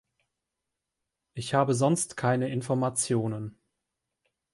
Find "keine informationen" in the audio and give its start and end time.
2.17-3.59